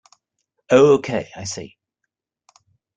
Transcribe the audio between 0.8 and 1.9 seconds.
okay, I see.